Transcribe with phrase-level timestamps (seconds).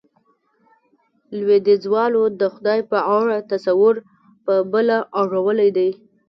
[1.37, 3.95] لوېديځوالو د خدای په اړه تصور،
[4.45, 5.89] په بله اړولی دی.